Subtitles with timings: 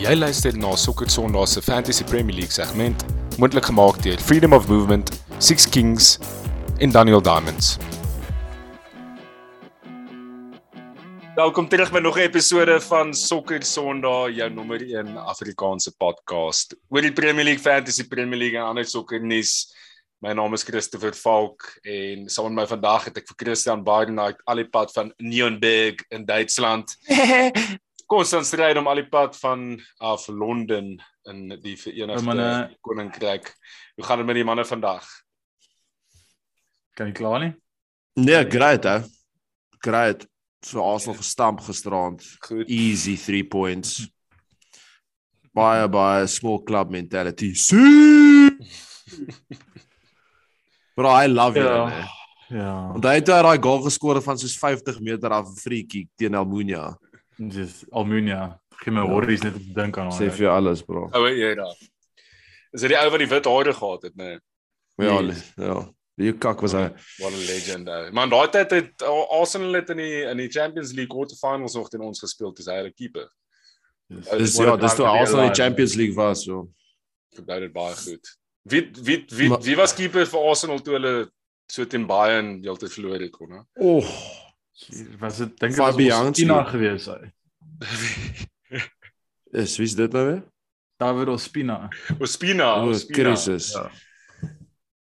[0.00, 3.02] Jy luister na Sokker Sondag se Fantasy Premier League segment,
[3.36, 6.14] moontlik gemaak deur Freedom of Movement, Six Kings
[6.80, 7.74] en Daniel Diamonds.
[11.36, 17.02] Welkom terug by nog 'n episode van Sokker Sondag, jou nommer 1 Afrikaanse podcast oor
[17.02, 19.68] die Premier League, Fantasy Premier League en ander sokker nuus.
[20.18, 24.40] My naam is Christopher Falk en saam met my vandag het ek vir Christian Baardenhout
[24.46, 26.96] al die pad van Nürnberg in Duitsland
[28.10, 30.96] konstant stryd om al die pad van af Londen
[31.30, 33.52] in die Verenigde manne, Koninkryk.
[33.94, 35.06] Hoe gaan dit met die manne vandag?
[36.98, 37.54] Kan jy klaar nie?
[38.18, 39.00] Nee, great hè.
[39.80, 40.26] Great.
[40.66, 42.24] So Arsenal gestamp gisterand.
[42.44, 42.68] Goed.
[42.68, 44.10] Easy 3 points.
[45.56, 47.54] Baie baie small club mentality.
[50.94, 51.68] Bro, I love you.
[51.68, 52.08] Ja.
[52.50, 52.90] Ja.
[52.90, 56.34] Want hy het daai goal geskoor van soos 50 meter af 'n free kick teen
[56.34, 56.98] Almunia.
[57.40, 58.60] Dis Almunia.
[58.82, 60.34] Geen my worries net om te dink aan Sê hom.
[60.36, 61.06] vir jou alles, bro.
[61.16, 61.66] Oue era.
[62.72, 64.38] Is dit die ou wat die wit hare gehad het, nee?
[65.00, 65.16] Ja,
[65.56, 65.78] ja.
[66.20, 66.90] Die kak was hy.
[67.18, 67.88] What a legend.
[67.88, 68.10] ou.
[68.12, 72.04] Man, daai tyd het Arsenal het in die in die Champions League quarterfinals nog teen
[72.04, 73.28] ons gespeel, dis hy hulle keeper.
[74.10, 76.66] Dis ja, dis toe Arsenal in die Champions League was so.
[77.32, 78.32] Ek onthou dit baie goed.
[78.68, 81.14] Wie wie wie wie was keeper vir Arsenal toe hulle
[81.70, 83.62] so teen Bayern heeltyd verloor het kon, hè?
[83.80, 84.12] Oh,
[85.20, 85.96] Was dit dink ek was.
[85.96, 87.20] Ospina gewees hy.
[89.62, 90.42] is wie's dit nou weer?
[91.00, 91.88] David Ospina.
[92.18, 93.16] Ospina, O, Ospina.
[93.16, 93.72] Crisis.
[93.72, 93.90] Ja.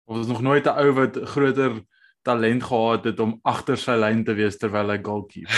[0.09, 1.83] Of was nog nooit 'n ou wat groter
[2.23, 5.49] talent gehad het om agter sy lyn te wees terwyl hy goal keep.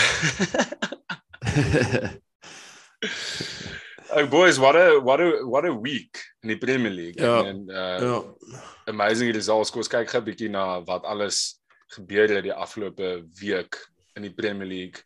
[4.11, 7.19] Oh boys, what a what a what a week in die Premier League.
[7.19, 7.43] Ja.
[7.43, 8.23] En uh ja.
[8.85, 9.71] amazing results.
[9.71, 11.59] Kom ons kyk gou 'n bietjie na wat alles
[11.95, 15.03] gebeur het die afgelope week in die Premier League.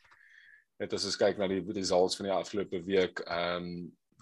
[0.80, 3.70] Net as ons kyk na die results van die afgelope week, ehm um,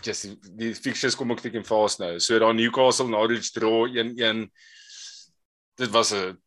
[0.03, 2.17] just die, die fixtures kom ook dik in fast nou.
[2.19, 4.47] So daar Newcastle Norwich draw 1-1.
[5.79, 6.37] Dit was 'n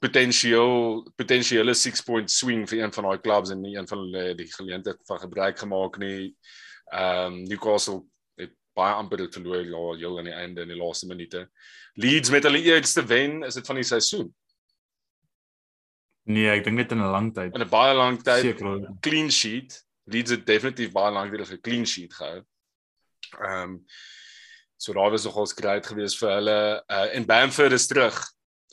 [0.00, 4.34] potensieel potensiële 6 point swing vir een van daai clubs en nie een van hulle
[4.34, 6.34] die geleentheid van gebruik gemaak nie.
[6.92, 8.04] Ehm um, Newcastle
[8.74, 11.44] baie amper dit verloor ja, heel aan die einde in die laaste minute.
[12.00, 14.32] Leeds met hulle eerste wen, is dit van die seisoen.
[16.24, 17.54] Nee, ek dink net in 'n lang tyd.
[17.54, 18.88] In 'n baie lang tyd Seker.
[19.00, 19.82] clean sheet.
[20.08, 22.42] Leeds het definitief baie lank weer 'n clean sheet gehou.
[23.40, 23.84] Ehm um,
[24.76, 26.82] so daar was nogals great geweest vir hulle.
[26.88, 28.16] Uh en Bamford is terug.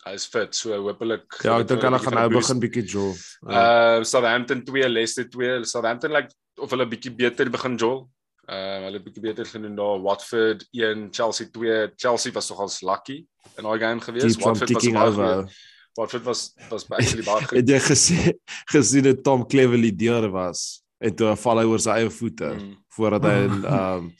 [0.05, 3.11] Hy is fit, so hopelik Ja, ek dink hulle gaan nou begin bietjie jol.
[3.47, 3.97] Ja.
[3.97, 5.63] Uh Southampton 2, Leicester 2.
[5.65, 8.07] Southampton lyk like, of hulle bietjie beter begin jol.
[8.47, 9.99] Uh hulle het bietjie beter gedoen daar.
[10.01, 11.91] Watford 1, Chelsea 2.
[11.95, 13.25] Chelsea was nogals lucky
[13.57, 14.39] in daai game geweest.
[14.39, 15.51] On Watford was baie over.
[15.93, 15.97] Goed.
[15.97, 17.57] Watford was was actually baie goed.
[17.57, 18.39] Het jy gesien
[18.71, 22.75] gesien dat Tom Cleverley deur was en toe val hy oor sy eie voete Mm.
[22.95, 24.15] voordat hy in um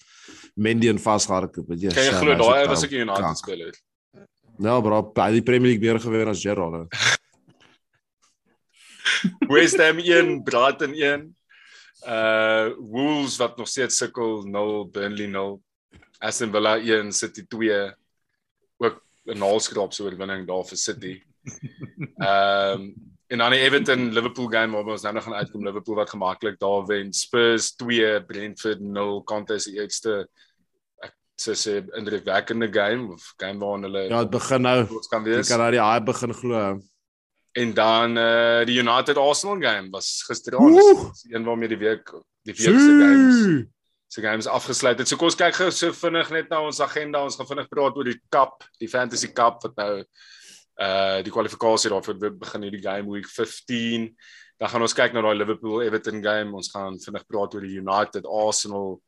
[0.56, 1.66] Mendy vasgehard het.
[1.82, 3.74] Jy Kan jy glo daai was ek 'n United speler.
[4.60, 6.92] Nou bro, hy het die Premier League weer gewen as Gerrard.
[9.50, 11.36] West Ham 1, Brighton 1.
[12.06, 15.62] Uh Wolves wat nog steeds sukkel 0, Burnley 0.
[16.20, 17.94] Aston Villa 1, City 2.
[18.78, 21.24] Ook 'n naalskraap oorwinning daar vir City.
[22.22, 22.94] Ehm um,
[23.32, 26.58] en dan die Everton Liverpool game waar ons nou nog gaan uitkom Liverpool wat gemaklik
[26.60, 27.14] daar wen.
[27.16, 29.22] Spurs 2, Brentford 0.
[29.24, 30.28] Kante is die eerste
[31.00, 34.82] ek sê sê indrukwekkende game of game waarin hulle Ja, dit begin nou.
[34.98, 35.48] ons kan Jy wees.
[35.48, 36.64] kan nou die hype begin glo.
[37.56, 40.76] En dan uh die United Arsenal game was gisteraand.
[41.16, 42.12] Dis een waarmee die week
[42.44, 43.66] die week se games
[44.12, 45.08] se games afgesluit het.
[45.08, 47.24] So kom ons kyk gou so vinnig net na ons agenda.
[47.24, 50.04] Ons gaan vinnig praat oor die Cup, die Fantasy Cup wat nou
[50.82, 54.08] uh die kwalifikasie daarvoor be- begin hierdie game week 15.
[54.62, 56.56] Dan gaan ons kyk na daai Liverpool Everton game.
[56.58, 59.00] Ons gaan vinnig praat oor die United Arsenal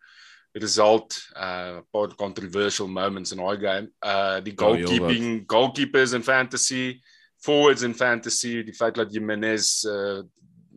[0.54, 3.90] result uh paar controversial moments in daai game.
[4.06, 7.02] Uh die heel goalkeeping, goalkeepers in fantasy,
[7.42, 10.22] forwards in fantasy, die feit dat Jimenez uh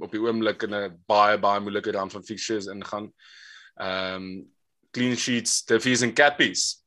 [0.01, 3.13] op die oomblik in 'n baie baie moeilike rand van fixtures ingaan.
[3.81, 4.47] Um,
[4.93, 6.83] clean sheets, defees en cappies.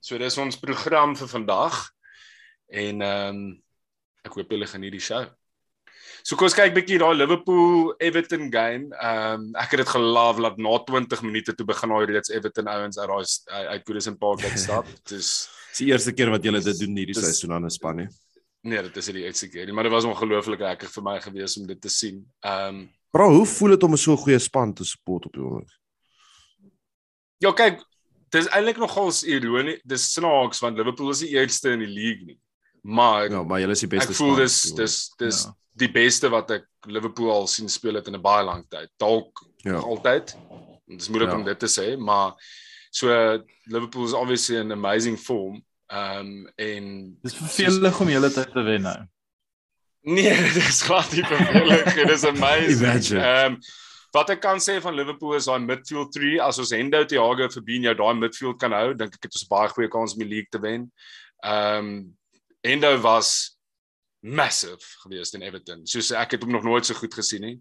[0.00, 1.93] So dis ons program vir vandag.
[2.74, 3.40] En ehm um,
[4.24, 5.24] ek hoop julle geniet die show.
[6.24, 8.88] So kom ons kyk bietjie daai Liverpool Everton game.
[8.96, 12.70] Ehm um, ek het dit geloof dat na 20 minute toe begin daai reeds Everton
[12.72, 14.88] ouens uit daai uit Goodison Park uitstap.
[15.10, 15.34] Dis
[15.74, 18.08] Dis die eerste keer wat jy dit doen hierdie seisoen aan 'n span nie.
[18.64, 21.66] nee, dit is die eerste keer maar dit was ongelooflik lekker vir my gewees om
[21.66, 22.24] dit te sien.
[22.40, 22.84] Ehm um,
[23.14, 25.70] Bro, hoe voel dit om so 'n goeie span te support op die oomblik?
[27.38, 27.84] Ja, kyk,
[28.30, 29.80] dis eintlik nogals ironie.
[29.84, 32.40] Dis snaaks want Liverpool is die eerste in die league nie.
[32.84, 34.44] Maar Ja, maar julle is die beste ek voel span.
[34.44, 35.54] dis dis dis Ja.
[35.76, 38.90] die beste wat ek Liverpool al sien speel het in 'n baie lang tyd.
[38.98, 39.78] Dalk Ja.
[39.80, 40.36] altyd.
[40.86, 41.36] Dit is moeilik Ja.
[41.36, 42.34] om dit te sê, maar
[42.90, 43.08] so
[43.66, 45.64] Liverpool is obviously in amazing form.
[45.90, 48.98] Ehm um, en Dis vervelig om hele tyd te wen nou.
[50.02, 52.04] Nee, dit is glad nie vervelig nie.
[52.06, 53.20] Dis amazing.
[53.22, 53.58] Ehm um,
[54.12, 57.94] wat ek kan sê van Liverpool is daai midfield 3 as ons Hendo Thiago Fabinho
[57.94, 60.60] daai midfield kan hou, dink ek het ons baie goeie kans om die league te
[60.60, 60.92] wen.
[61.42, 62.16] Ehm um,
[62.64, 63.58] Hendo was
[64.24, 65.86] massive geweest in Everton.
[65.86, 67.56] Soos ek het hom nog nooit so goed gesien nie.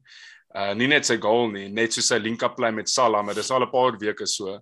[0.55, 3.51] Uh nie net sy goal nie, net so sy link-up play met Salah, maar dis
[3.51, 4.59] al 'n paar weke so.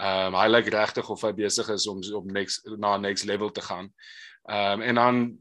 [0.00, 3.50] Ehm um, hy lyk regtig of hy besig is om op next na next level
[3.50, 3.88] te gaan.
[4.48, 5.38] Ehm um, en dan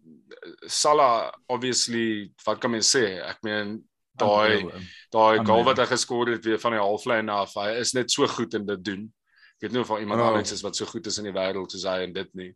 [0.68, 3.20] Salah obviously wat kan mens sê?
[3.20, 3.84] Ek meen
[4.20, 4.68] daai
[5.12, 7.56] daai goal wat hy geskor het weer van die halflyn af.
[7.56, 9.14] Hy is net so goed in dit doen.
[9.60, 10.28] Ek weet nie of daar iemand Ja.
[10.32, 12.54] anders is wat so goed is in die wêreld soos hy in dit nie.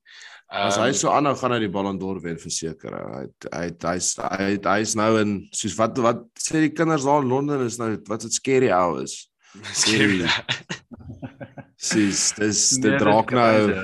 [0.50, 2.95] As Ehm, hy so aanhou gaan hy die Ballon d'Or wen verseker.
[2.95, 7.27] Hy hy hy's hy hy's nou in soos wat wat sê die kinders daar in
[7.29, 9.29] Londen is nou wat dit scary hours.
[9.73, 10.23] Scary.
[11.77, 13.83] Sis dis Nee, dit raak nou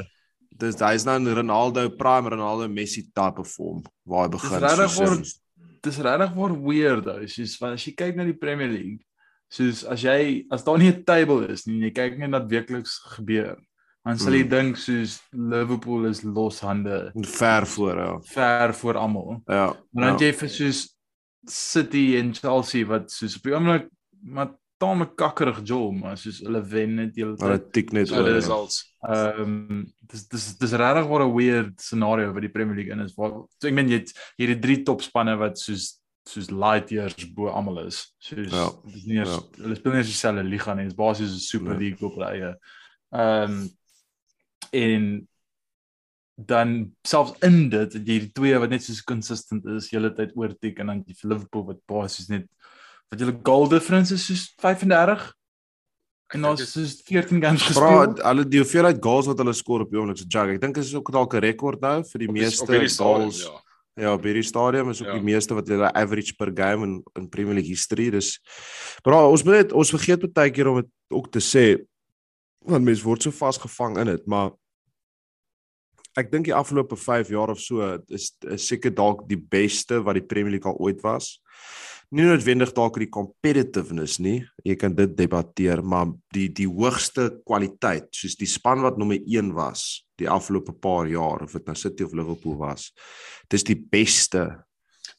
[0.59, 4.63] dis hy's nou in Ronaldo prime Ronaldo Messi type form waar hy Dis begin.
[4.63, 5.35] regtig soos in- word
[5.83, 7.27] dis regtig word weird ou.
[7.27, 9.03] Soos want as jy kyk na die Premier League,
[9.49, 12.99] soos as jy as daar nie 'n table is nie, jy kyk net wat werkliks
[13.17, 13.57] gebeur,
[14.05, 14.49] dan sal jy Hmm.
[14.49, 18.19] dink soos Liverpool is loshande ver voor ja.
[18.21, 19.41] ver voor almal.
[19.47, 19.75] Ja.
[19.91, 20.25] Maar dan ja.
[20.25, 20.95] jy vir soos
[21.47, 23.89] City en Chelsea wat soos op die oomblik
[24.21, 27.51] maar taamlik kakkerig jol, maar soos hulle wen net die hele tyd.
[27.57, 28.23] dit tik net oor.
[28.23, 28.59] dit ja.
[29.09, 33.03] Ehm um, dis dis dis regtig wat 'n weird scenario vir die Premier League in
[33.03, 33.15] is.
[33.15, 35.98] Waar so ek meen jy het hierdie drie topspanne wat soos
[36.29, 38.03] soos light years bo almal is.
[38.21, 39.39] Soos Ja, dis nie eens ja.
[39.63, 40.83] hulle speel nie eens dieselfde liga nie.
[40.87, 41.89] Dit is basies 'n Super Nee.
[41.89, 42.51] League op hulle eie.
[43.11, 43.69] Ehm um,
[44.71, 45.27] en
[46.35, 50.31] dan selfs in dit het jy die twee wat net so consistent is hele tyd
[50.39, 52.45] oortik en dan jy vir Liverpool wat basies net
[53.11, 55.33] wat julle goal difference is soos 35
[56.35, 58.25] en ons is 14 games Vra gespeel.
[58.29, 60.49] hulle die hoeveelheid goals wat hulle skoor op die oomblik so jag.
[60.55, 62.69] Ek dink dit is ook dalk 'n rekord nou vir die op die- meeste op
[62.69, 63.41] hierdie stadium, goals.
[63.43, 63.61] ja.
[63.95, 65.13] Ja, op hierdie stadium is ook Ja.
[65.13, 68.09] die meeste wat hulle average per game in in Premier League history.
[68.11, 68.39] Dis
[69.03, 71.85] Bra, ons moet net ons vergeet baie keer om dit ook te sê
[72.65, 74.51] want mense word so vasgevang in dit, maar
[76.17, 80.25] ek dink die afgelope 5 jaar of so is, seker dalk die beste wat die
[80.25, 81.39] Premier League al ooit was.
[82.11, 84.43] Nie noodwendig dalk die competitiveness nie.
[84.65, 89.53] Jy kan dit debatteer, maar die die hoogste kwaliteit, soos die span wat nommer 1
[89.53, 92.91] was die afgelope paar jaar of dit nou City of Liverpool was.
[93.49, 94.47] Dis die beste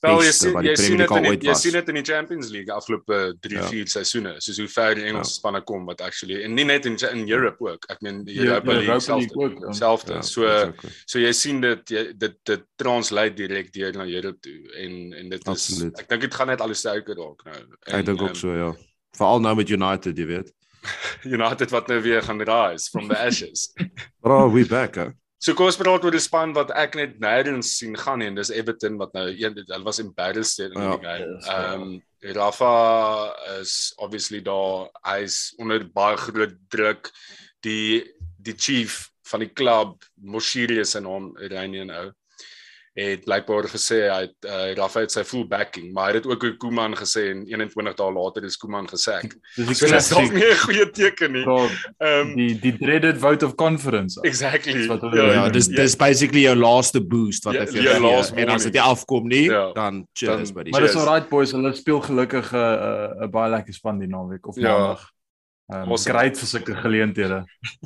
[0.01, 2.73] Wel jy sien jy sien dit in die, jy sien dit in die Champions League
[2.73, 3.67] afgelope 3 Ja.
[3.69, 6.97] 4 seisoene soos hoe ver die Engelse spanne kom wat actually en nie net in
[7.11, 7.85] in Europe ook.
[7.93, 9.73] Ek meen die Ja, Europa die League self ook, ja.
[9.77, 10.15] selfde.
[10.15, 10.91] Ja, So exactly.
[11.05, 14.57] so jy sien dit jy, dit dit translate direk deur na Europe toe
[14.87, 16.01] en en dit is Absoluut.
[16.01, 17.59] ek dink dit gaan net al hoe sterker raak nou.
[17.61, 18.73] En, Ek dink ook ehm, so ja.
[19.21, 20.53] Veral nou met United, jy weet.
[21.37, 23.73] United wat nou weer gaan rise from the ashes.
[24.25, 24.95] Bro, we back.
[24.97, 25.09] Hè?
[25.41, 28.35] So kom ons praat oor die span wat ek net nêrens sien gaan nie en
[28.37, 31.35] dis Everton wat nou een hulle was embarrassed in Ja, die game.
[31.39, 31.75] dis waar.
[31.75, 31.99] Ehm
[32.37, 33.33] Rafa
[33.63, 37.09] is obviously daar hy's onder baie groot druk.
[37.65, 38.05] Die
[38.37, 42.11] die chief van die klub, Moshiri is sy naam, Iranian ou
[43.11, 46.45] het blykbaar gesê hy het uh, Rafa het sy full backing, maar hy het ook
[46.59, 49.21] Koeman gesê en 21 dae later is Koeman gesê.
[49.57, 51.45] Dis die So dit is dalk nie 'n goeie teken nie.
[51.99, 54.19] Ehm die die dreaded vote of conference.
[54.23, 54.73] exactly.
[54.73, 55.77] Dis wat Ja, Ja, dis ja.
[55.77, 58.43] dis basically jou laaste boost wat Ja, hy vir ja, jou gee.
[58.43, 59.73] En as dit nie afkom nie, Ja.
[59.73, 60.71] dan cheers Dan- buddy.
[60.71, 64.47] Maar dis alright boys, hulle speel gelukkig 'n uh, 'n baie lekker span die naweek
[64.47, 64.69] of Ja.
[64.79, 65.11] maandag.
[65.73, 66.13] Um, Awesome.
[66.19, 67.45] great vir sulke geleenthede.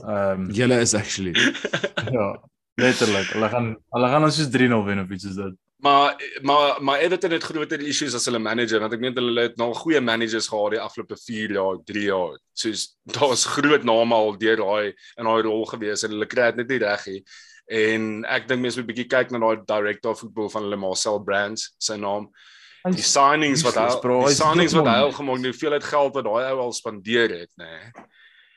[0.08, 1.32] Ehm um, Julle is actually.
[2.12, 2.40] ja,
[2.80, 3.28] letterlik.
[3.34, 5.56] Hulle gaan hulle gaan ons soos 3-0 wen of iets soos dit.
[5.84, 9.56] Maar maar maar Everton het groter issues as hulle manager want ek meen hulle het
[9.60, 12.38] nou goeie managers gehad die afgelope 4 jaar, 3 jaar.
[12.52, 16.62] Soos daar's groot name al deur daai in daai rol gewees en hulle kry dit
[16.62, 17.20] net nie reg nie.
[17.84, 20.76] En ek dink mense moet 'n bietjie kyk na daai director of voetbal van hulle
[20.76, 22.30] Marcel Brands, sy naam.
[22.84, 26.24] Die signings wat hy die signings wat hy al gemaak het, hoeveel het geld wat
[26.24, 27.64] daai ou al spandeer het, nê.
[27.64, 28.08] Nee.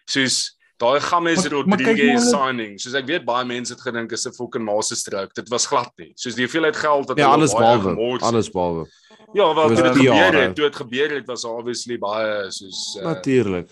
[0.07, 4.63] Soos daai James Rodriguez signing, soos ek weet baie mense het gedink is 'n fucking
[4.65, 5.33] masterstroke.
[5.33, 6.11] Dit was glad nie.
[6.15, 8.19] Soos die hoeveelheid geld wat Ja, hulle alles baie behalwe.
[8.21, 8.85] Alles behalwe.
[9.33, 13.69] Ja, wel Dit gebeur het, toe dit gebeur het was obviously baie soos uh, Natuurlik.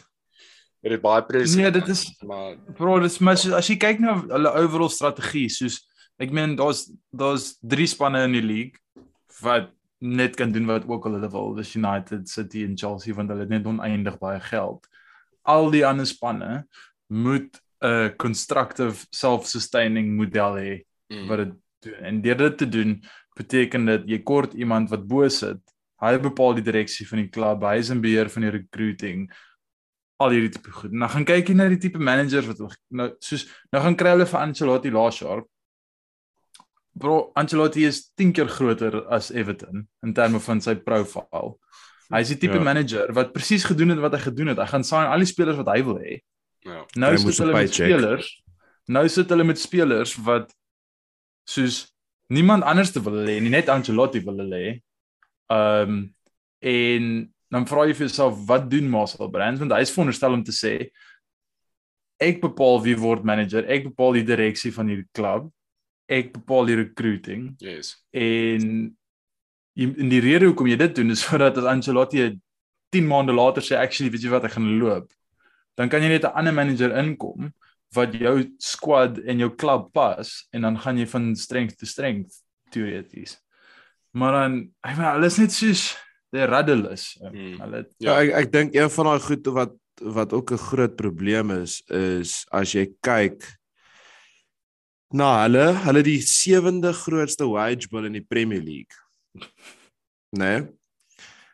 [0.82, 1.56] het dit baie press.
[1.56, 5.48] Nee, dit is maar bro, dis maar soos, as jy kyk na hulle overall strategie,
[5.50, 5.80] soos
[6.22, 8.80] ek meen daar's daar's drie spanne in die league
[9.42, 11.54] wat net kan doen wat ook al hulle wil.
[11.56, 14.86] Dis United, City en Chelsea want hulle het net oneindig baie geld.
[15.44, 16.66] Al die ander spanne
[17.08, 20.84] moet 'n constructive self-sustaining model hê
[21.14, 22.00] mm, wat dit doen.
[22.02, 23.04] En deur dit te doen
[23.36, 25.62] beteken dit jy kort iemand wat bo sit.
[26.02, 29.30] Hy bepaal die direksie van die klub, hy is in beheer van die recruiting.
[30.18, 30.94] al hierdie tipe goed.
[30.96, 33.42] Nou gaan kyk jy na die tipe managers wat nou soos
[33.74, 35.42] nou gaan kry hulle vir Ancelotti laas jaar.
[36.96, 41.58] Bro, Ancelotti is 10 keer groter as Everton in terme van sy profile.
[42.14, 42.64] Hy is die tipe ja.
[42.64, 44.62] manager wat presies gedoen het wat hy gedoen het.
[44.64, 46.22] Hy gaan sign al die spelers wat hy wil hê.
[46.66, 46.82] Ja.
[46.98, 47.92] Nou Hy sit hulle met paycheck.
[47.92, 48.30] spelers.
[48.90, 50.52] Nou sit hulle met spelers wat
[51.50, 51.84] soos
[52.34, 54.74] niemand anders te wil hê nie, net Ancelotti wil hulle hê.
[55.54, 56.04] Ehm um,
[56.66, 57.10] en
[57.54, 60.54] dan vra jy vir jouself wat doen Marcel Brands want hy is veronderstel om te
[60.56, 60.72] sê
[62.24, 65.52] ek bepaal wie word manager, ek bepaal die direksie van hierdie klub,
[66.10, 67.92] ek bepaal die recruiting Yes.
[68.16, 68.96] en
[69.78, 72.26] en die rede hoekom jy dit doen is sodat as Ancelotti
[72.96, 75.12] 10 maande later sê actually weet jy wat ek gaan loop
[75.78, 77.54] dan kan jy net 'n ander manager inkom
[77.96, 82.34] wat jou squad en jou klub pas en dan gaan jy van strength to strength
[82.72, 83.38] teoreties
[84.14, 85.96] maar dan ek meen hulle is net soos
[86.32, 87.60] die rudderless Hmm.
[87.62, 88.22] hulle Ja, Ja.
[88.22, 92.46] ek ek dink een van daai goed wat wat ook 'n groot probleem is is
[92.52, 93.44] as jy kyk
[95.14, 98.96] na hulle, hulle die sewende grootste wage bill in die Premier League.
[100.36, 100.60] Né?
[100.60, 100.68] Nee?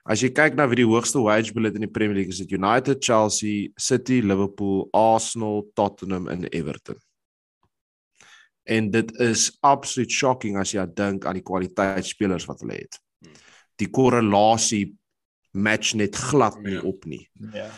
[0.05, 2.41] As jy kyk na wie die hoogste wage bill het in die Premier League, is
[2.41, 6.97] dit United, Chelsea, City, Liverpool, Arsenal, Tottenham en Everton.
[8.63, 12.99] En dit is absoluut shocking as jy dink aan die kwaliteit spelers wat hulle het.
[13.81, 14.91] Die korrelasie
[15.53, 16.81] match net glad nie Ja.
[16.87, 17.69] op nie ja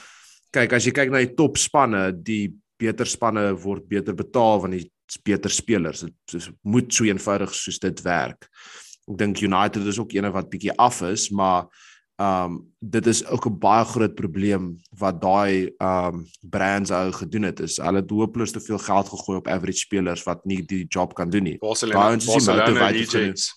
[0.53, 4.89] kyk as jy kyk na die topspanne, die beter spanne word beter betaal want die
[5.25, 6.03] beter spelers.
[6.05, 8.47] Dit soos moet so eenvoudig soos dit werk.
[9.09, 11.67] Ek dink United is ook een wat bietjie af is, maar
[12.15, 17.59] um, dit is ook 'n baie groot probleem wat daai um, brands ou gedoen het.
[17.59, 21.13] Is hulle het hopeloos te veel geld gegooi op average spelers wat nie die job
[21.13, 21.57] kan doen nie.
[21.59, 23.53] Daai ons Barcelona motivator vir rejects.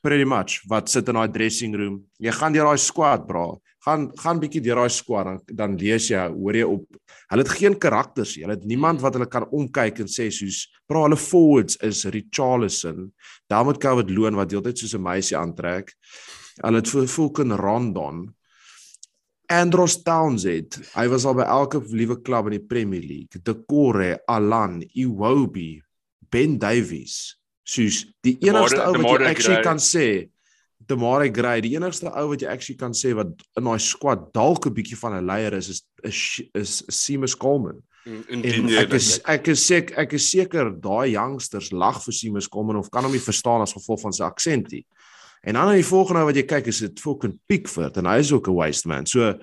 [0.00, 2.04] Pretty much wat sit in daai dressing room.
[2.18, 3.56] Jy gaan deur daai squad, bra.
[3.84, 6.86] Gaan gaan bietjie deur daai squad dan dan lees jy, hoor jy op.
[7.28, 8.44] Hulle het geen karakters nie.
[8.44, 13.12] Hulle het niemand wat hulle kan omkyk en sê soos, bra, hulle forwards is Richarlison.
[13.48, 15.92] Daar moet Calvert Loon wat deeltyd soos 'n meisie aantrek.
[16.62, 18.28] Hulle het vir Fulken Rondon.
[19.52, 23.42] Andros Townsend, hy was al by elke liewe klub in die Premier League.
[23.44, 25.82] Decore, Alan, Iwobi,
[26.32, 27.36] Ben Davies.
[27.64, 30.06] Soos die enigste ou wat jy actually kan sê
[30.84, 34.66] Demare Gray, die enigste ou wat jy actually kan sê wat in daai squad dalk
[34.68, 37.82] 'n bietjie van 'n leier is is is, is Seamus Coleman.
[38.04, 42.76] En ek is ek is seker ek is seker daai youngsters lag vir Seamus Coleman
[42.76, 44.84] of kan hom nie verstaan as gevolg van sy aksent nie.
[45.44, 48.18] En dan in die volgende ou wat jy kyk is dit fucking Pickford en hy
[48.18, 49.06] is ook 'n waste man.
[49.06, 49.34] So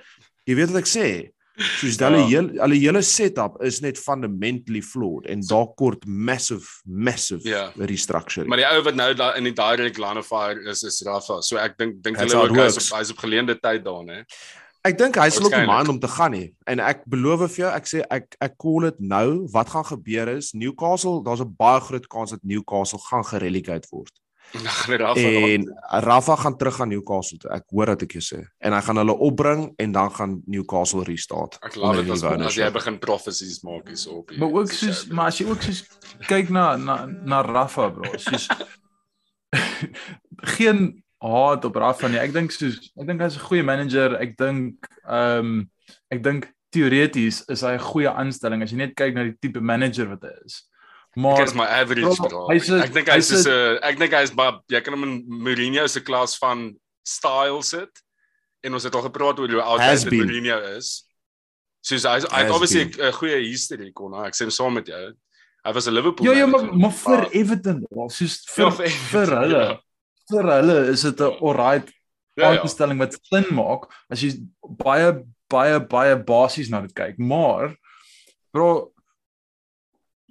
[0.45, 1.29] jy weet wat ek sê.
[1.57, 2.27] Soos hulle Ja.
[2.27, 7.71] hele hulle hele setup is net fundamentally flawed en daar kort massive massive Ja.
[7.77, 8.47] restructuring.
[8.47, 11.41] Maar die ou wat nou daar in die direct Lanifier is is Rafa.
[11.41, 12.91] So ek dink dink hulle ook it hy is works.
[12.91, 14.25] op, hy is op geleende tyd daar, né?
[14.83, 15.67] Ek dink hy sal ook 'n Waarskynlik.
[15.67, 16.53] man om te gaan nie.
[16.65, 19.47] En ek beloof vir jou, ek sê ek ek call dit nou.
[19.51, 24.11] Wat gaan gebeur is Newcastle, daar's 'n baie groot kans dat Newcastle gaan gerelegate word.
[24.51, 25.65] Gaan Rafa En
[26.03, 27.51] Rafa gaan terug aan Newcastle toe.
[27.55, 28.39] Ek hoor wat ek jou sê.
[28.59, 31.55] En hy gaan hulle opbring en dan gaan Newcastle restart.
[31.61, 34.29] Ek love onder dit as as jy begin prophecies maak hierso op.
[34.29, 34.39] hier.
[34.39, 35.83] Maar ook soos maar as jy ook soos
[36.27, 38.49] kyk na na na Rafa bro, soos
[40.57, 42.19] geen haat op Rafa nie.
[42.19, 44.17] Ek dink soos ek dink hy's 'n goeie manager.
[44.19, 45.69] Ek dink ehm um,
[46.11, 49.63] ek dink teoreties is hy 'n goeie aanstelling as jy net kyk na die tipe
[49.63, 50.67] manager wat hy is.
[51.15, 52.47] Maar is my average Bro, bro.
[52.49, 55.03] hy's 'n- Ek dink hy's hy's so 'n ek dink hy's maar jy kan hom
[55.03, 57.89] in Mourinho se klas van style sit.
[58.63, 60.15] En ons het al gepraat oor hoe oud hy.
[60.15, 61.03] Mourinho is.
[61.83, 62.85] Soos hy hy het obviously.
[62.85, 64.13] 'n goeie history kon.
[64.25, 65.13] Ek sê saam met jou.
[65.65, 66.25] Hy was 'n Liverpool.
[66.27, 69.59] ja ja, maar, maar vir Everton, soos vir Ja, vir, vir hulle.
[69.59, 69.79] ja.
[70.31, 71.91] Vir hulle is dit 'n alright
[72.37, 72.61] ja, ja.
[72.61, 77.17] aanstelling wat sin maak as jy baie baie baie basies na dit kyk.
[77.19, 77.75] Maar
[78.53, 78.91] bro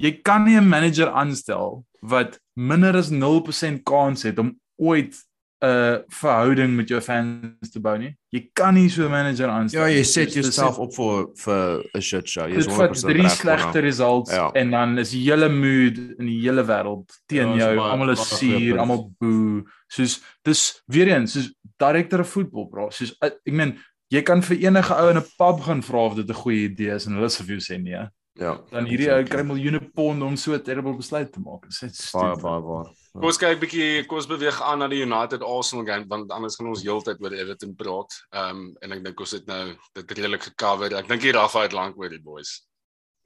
[0.01, 5.15] jy kan nie 'n manager aanstel wat minder as 0% kans het om ooit
[5.63, 8.15] 'n verhouding met jou fans te bou nie.
[8.33, 9.81] Jy kan nie so 'n manager aanstel.
[9.83, 12.49] Ja, jy set jouself op vir vir 'n shit show.
[12.49, 14.51] Jy's Dit vat 100% drie reg, slegte results Ja.
[14.55, 17.79] en dan is die hele mood in die hele wêreld teen Ja, is jou.
[17.79, 19.65] Almal is suur, almal boe.
[19.89, 22.91] Soos dis weer eens soos direkteur voetbal, bro.
[22.91, 23.79] Soos ek ek meen
[24.11, 26.95] jy kan vir enige ou in 'n pub gaan vra of dit 'n goeie idee
[26.95, 28.09] is en hulle sal vir jou sê nee.
[28.41, 28.55] Ja.
[28.73, 31.67] Dan hierdie ou kry miljoene pond om so 'n terrible besluit te maak.
[31.69, 32.89] Dit is baie baie waar.
[33.13, 36.57] Kom ons kyk bietjie, kom ons beweeg aan na die United Arsenal game want anders
[36.57, 38.17] gaan ons heeltyd oor Everton praat.
[38.33, 40.95] Ehm um, en ek dink ons het nou dit redelik gecover.
[40.97, 42.63] Ek dink hier Rafa het lank oor die boys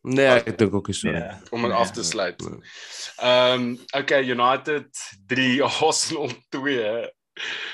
[0.06, 1.09] Nee, ek dink ook nie so.
[1.09, 1.40] Ja.
[1.50, 1.78] om dit Nee.
[1.80, 2.40] af te sluit.
[2.40, 2.61] Nee.
[3.23, 4.90] Ehm um, okay, United
[5.26, 7.11] 3 Arsenal 2.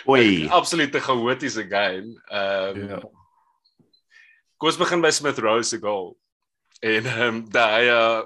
[0.08, 0.46] Oei.
[0.48, 2.20] Absolute chaotiese game.
[2.30, 3.00] Ehm um, Ja.
[4.60, 6.19] Kom ons begin by Smith Rowe se goal.
[6.80, 8.22] En ehm um, daai uh,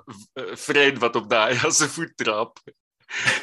[0.56, 2.58] Fred wat op daai 'n voet trap.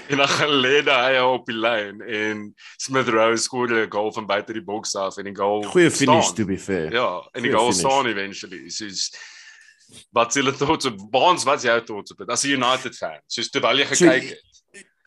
[0.08, 4.26] en dan gaan lê daai op die lyn en Smith Rowe skoor 'n goal van
[4.26, 6.36] buite die boks af en die goal Goeie finish staan.
[6.36, 6.92] to be fair.
[6.94, 7.80] Ja, en die Goeie goal finish.
[7.92, 8.70] staan eventually.
[8.70, 9.12] Soos
[10.12, 12.30] wat sê hulle tot op Baans wat jou tot op dit?
[12.30, 14.51] As 'n United fan, soos terwyl jy So, gekyk het.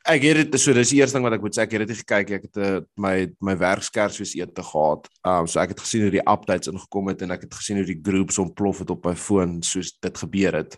[0.05, 1.97] Ek het dit so dis die eerste ding wat ek moet sê ek het dit
[1.97, 5.07] gekyk ek het uh, my my werkskersfees ete gehad.
[5.25, 7.87] Um so ek het gesien hoe die updates ingekom het en ek het gesien hoe
[7.89, 10.77] die groups ontplof het op my foon soos dit gebeur het.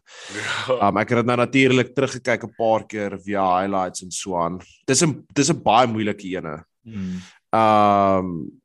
[0.78, 4.60] Um ek het dit nou natuurlik teruggekyk 'n paar keer via highlights en so aan.
[4.86, 6.62] Dis 'n dis 'n baie moeilike ene.
[6.86, 7.18] Hmm.
[7.50, 8.60] Um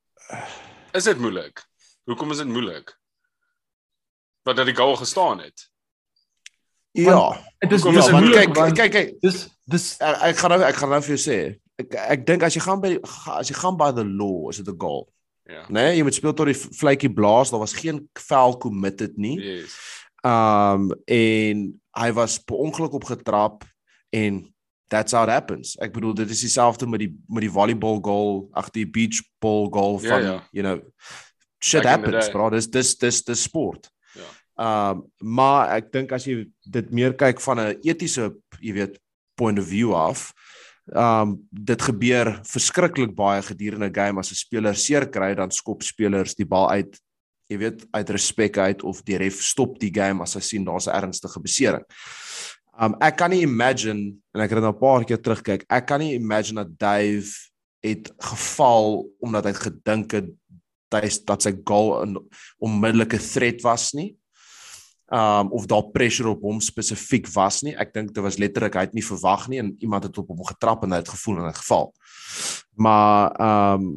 [0.94, 1.66] Is dit moeilik?
[2.06, 2.94] Hoekom is dit moeilik?
[4.44, 5.71] Wat dat die goal gestaan het.
[6.94, 10.38] Ja, Dit is dis is ja, want kyk want kyk kyk dis dis ek, ek
[10.42, 11.38] gaan nou ek gaan nou vir jou sê.
[11.80, 12.96] Ek ek dink as jy gaan by
[13.38, 15.08] as jy gaan by the law is dit 'n goal.
[15.50, 15.66] Ja.
[15.70, 17.50] Nee, jy moet speel tot die vletjie blaas.
[17.52, 19.38] Daar was geen foul committed nie.
[19.40, 19.76] Yes.
[20.24, 23.64] Um en hy was per ongeluk opgetrap
[24.14, 24.54] en
[24.90, 25.78] that's how it happens.
[25.80, 29.70] Ek bedoel dit is dieselfde met die met die volleyball goal, ag die beach ball
[29.72, 30.44] goal Ja, van ja.
[30.52, 30.82] you know
[31.64, 32.50] shit Back happens, bro.
[32.50, 33.90] Dis dis dis dis sport.
[34.58, 34.92] Ja.
[34.92, 39.00] Um maar ek dink as jy dit meer kyk van 'n etiese, jy weet,
[39.36, 40.34] point of view af,
[40.94, 45.84] um dit gebeur verskriklik baie gedurende 'n game as 'n speler seer kry, dan skop
[45.84, 47.00] spelers die bal uit
[47.52, 50.88] jy weet uit respek uit of die ref stop die game as hy sien daar's
[50.88, 51.86] 'n ernstige besering.
[52.80, 55.66] Um ek kan nie imagine en ek het nou 'n paar keer terugkyk.
[55.70, 57.32] Ek kan nie imagine dat Dave
[57.84, 60.30] het geval omdat hy gedink het
[61.26, 62.18] dat sy goal 'n
[62.60, 64.16] onmiddellike threat was nie.
[65.12, 67.74] Um of daar pressure op hom spesifiek was nie.
[67.76, 70.46] Ek dink dit was letterlik hy het nie verwag nie en iemand het op hom
[70.48, 71.92] getrap en hy het gevoel hy het geval.
[72.80, 73.90] Maar um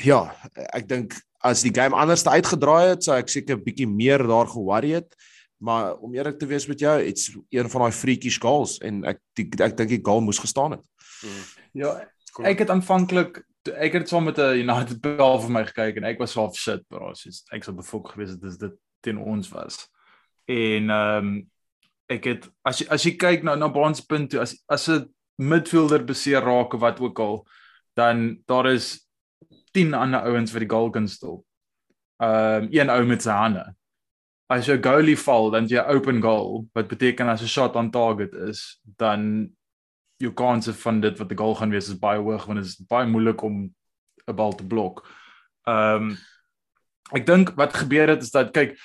[0.00, 0.22] ja,
[0.72, 4.48] ek dink as die game anders uitgedraai het, sou ek seker 'n bietjie meer daar
[4.48, 5.12] ge-worry het.
[5.60, 9.20] Maar om eerlik te wees met jou, dit's een van daai freakish goals en ek
[9.36, 10.82] die, ek dink die goal moes gestaan het.
[11.22, 11.44] Mm.
[11.72, 12.44] ja, Kom.
[12.44, 16.18] ek het aanvanklik ek het saam met 'n United bel vir my gekyk en ek
[16.18, 19.80] was so shit bro, soos ek sou befok gewees het as dit teen ons was.
[20.50, 21.32] En ehm um,
[22.12, 25.08] ek het as jy as jy kyk na na Baans punt toe as as 'n
[25.38, 27.46] midfielder beseer raak of wat ook al,
[27.96, 29.08] dan daar is
[29.72, 31.44] 10 ander ouens wat die goal kan stop.
[32.22, 33.64] Ehm um, een ou met sy hande.
[34.46, 38.34] As jou goalie val, dan jy open goal, wat beteken as 'n shot on target
[38.34, 39.50] is, dan
[40.22, 42.86] jou kanse van dit wat 'n goal gaan wees is baie hoog want dit is
[42.86, 43.74] baie moeilik om
[44.26, 45.08] 'n bal te blok.
[45.66, 46.16] Ehm um,
[47.14, 48.76] ek dink wat gebeur het is dat kyk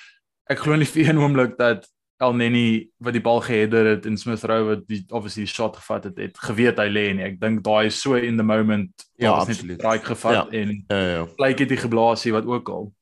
[0.50, 1.86] ek glo nie vir een oomblik dat
[2.20, 5.76] El Neni wat die bal geheader het en Smith Rowe wat die obviously die shot
[5.78, 7.22] gevat het, het geweet hy lê nie.
[7.22, 9.78] Ek dink daai is so in the moment Ja, 'n absoluut.
[9.78, 11.24] strike gevat en Ja ja.
[11.36, 12.92] blyk het hy geblaasie wat ook al.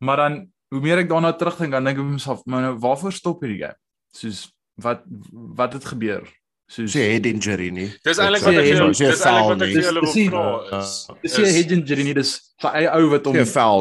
[0.00, 3.40] Maar dan hoe meer ek daarna terugdink, dan dink ek myself, maar nou waarvoor stop
[3.40, 3.78] hierdie game?
[4.12, 6.26] Soos wat wat het gebeur?
[6.68, 7.92] Soos Sy head injury nie.
[8.04, 10.78] Dis eintlik wat ek vir jou- dis eintlik wat ek vir julle wil Dis- vra
[10.80, 11.08] is.
[11.22, 13.34] dis nie head injury nie, dis sy eie ou wat hom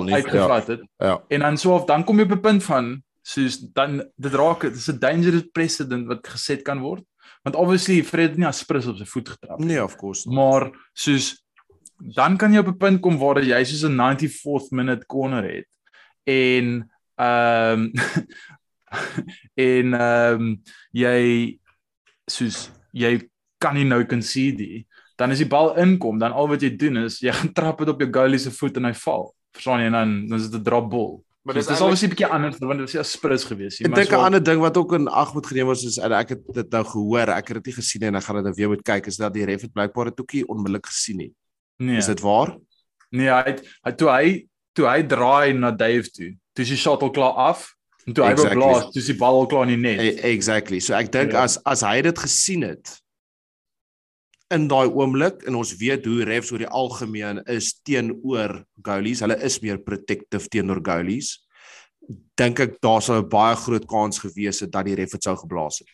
[0.06, 0.14] nie.
[0.14, 0.82] Uitgevat het.
[1.00, 1.16] Ja.
[1.30, 4.62] En dan so of dan kom jy op 'n punt van soos dan dit raak
[4.62, 7.04] dit is 'n dangerous precedent wat geset kan word.
[7.44, 9.60] Want obviously Fred het nie as sprus op sy voet getrap.
[9.60, 10.28] Nee, of course.
[10.28, 10.36] not.
[10.36, 11.44] Maar soos
[12.14, 15.68] dan kan jy op 'n punt kom waar jy soos 'n 94th minute corner het
[16.28, 17.90] en ehm
[19.56, 20.56] en ehm
[20.92, 21.58] jy
[22.28, 23.18] soos jy
[23.62, 24.86] kan nie nou concede nie.
[25.20, 27.92] Dan as die bal inkom, dan al wat jy doen is jy gaan trap dit
[27.92, 29.30] op jou goalie se voet en hy val.
[29.56, 31.14] Verstaan jy en dan dan is dit 'n drop ball.
[31.46, 33.88] Maar Dis dis obviously 'n bietjie anders want dit was nie 'n sprus gewees Ek
[33.88, 36.30] maar dink 'n ander ding wat ook in ag moet geneem word is en ek
[36.30, 38.70] het dit nou gehoor, ek het dit nie gesien en ek gaan dit nou weer
[38.70, 41.34] moet kyk is dat die ref het blykbaar dit ook nie onmiddellik gesien nie.
[41.78, 41.98] nee.
[41.98, 42.58] Is dit waar?
[43.12, 46.36] Nee, hy het, hy toe hy toe hy draai na Dave toe.
[46.54, 47.75] Toe is die shot al klaar af.
[48.06, 48.62] En toe hy wou Exactly.
[48.62, 50.00] blaas, toe is die bal al klaar in die net.
[50.00, 50.80] E exactly.
[50.80, 51.44] So ek dink Ja.
[51.44, 53.02] as as hy dit gesien het
[54.54, 59.38] in daai oomblik en ons weet hoe refs oor die algemeen is teenoor goalies, hulle
[59.44, 61.40] is meer protective teenoor goalies.
[62.38, 65.36] Dink ek daar sou 'n baie groot kans gewees het dat die ref dit sou
[65.36, 65.88] geblaas het.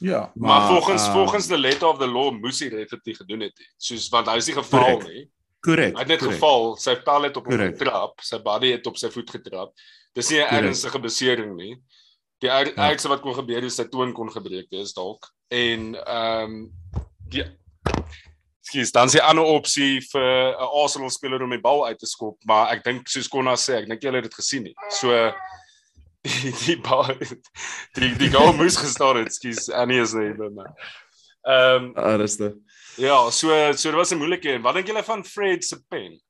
[0.00, 0.30] Ja.
[0.36, 3.40] Maar volgens uh, volgens the letter of the law moes hy ref dit nie gedoen
[3.40, 3.66] het nie.
[3.78, 5.08] Soos want hy is nie geval Correct.
[5.08, 5.30] nie.
[5.62, 5.94] korrek.
[5.94, 6.34] Hy het net korrek.
[6.34, 7.78] geval, sy pel het op hom Correct.
[7.78, 9.72] getrap, sy body het op sy voet getrap.
[10.16, 11.76] Dis nie 'n ernstige besering nie.
[12.40, 12.90] Die er- Ja.
[12.90, 15.28] ergste wat kon gebeur is sy toon kon gebreek wees dalk.
[15.50, 16.72] En ehm um,
[17.28, 17.44] die
[18.66, 22.36] Skus, dan 'n ander opsie vir 'n Arsenal speler om die bal uit te skop,
[22.44, 24.74] maar ek dink soos Konna sê, ek dink julle het dit gesien nie.
[24.90, 25.32] So
[26.22, 27.04] die die bal
[27.94, 29.32] die die goal moes gestaan het.
[29.34, 30.74] Skus, Annie is nie maar.
[31.46, 32.54] Ehm um, rustig.
[32.96, 34.62] Ja, so so dit was 'n moeilike een.
[34.62, 36.20] Wat dink julle van Fred se pen?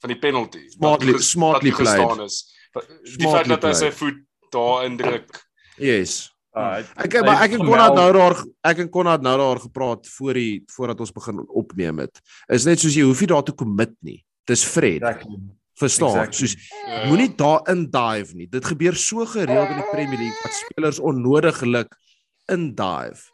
[0.00, 0.68] Van die penalty.
[0.68, 2.20] Smartly- smartly played.
[2.20, 2.53] is.
[2.74, 4.22] Die Smartly feit dat hy sy voet
[4.54, 5.40] daar indruk.
[5.78, 6.30] Yes.
[6.54, 8.36] Uh, Ek maar ek en Konrad nou daar
[8.70, 12.20] ek en Konrad nou daar gepraat voor die voordat ons begin opneem het.
[12.48, 14.20] Is net soos jy hoef nie daar te commit nie.
[14.46, 15.02] Dis Fred.
[15.02, 15.40] Exactly.
[15.74, 16.20] Verstaan?
[16.22, 16.46] Exactly.
[16.46, 16.54] Soos
[16.86, 17.06] Ja.
[17.10, 18.46] moenie daarin dive nie.
[18.46, 21.90] Dit gebeur so gereeld in die Premier League dat spelers onnodiglik
[22.48, 23.30] in dive.